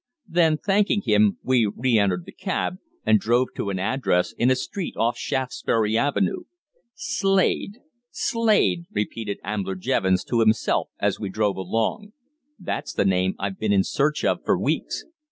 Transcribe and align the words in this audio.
Then, 0.27 0.57
thanking 0.57 1.03
him, 1.03 1.37
we 1.43 1.71
re 1.77 1.99
entered 1.99 2.25
the 2.25 2.31
cab 2.31 2.77
and 3.05 3.19
drove 3.19 3.49
to 3.55 3.69
an 3.69 3.77
address 3.77 4.31
in 4.35 4.49
a 4.49 4.55
street 4.55 4.95
off 4.97 5.15
Shaftesbury 5.15 5.95
Avenue. 5.95 6.45
"Slade! 6.95 7.77
Slade!" 8.09 8.85
repeated 8.89 9.37
Ambler 9.43 9.75
Jevons 9.75 10.23
to 10.23 10.39
himself 10.39 10.89
as 10.99 11.19
we 11.19 11.29
drove 11.29 11.55
along. 11.57 12.13
"That's 12.57 12.93
the 12.93 13.05
name 13.05 13.35
I've 13.37 13.59
been 13.59 13.71
in 13.71 13.83
search 13.83 14.25
of 14.25 14.39
for 14.43 14.57
weeks. 14.59 15.05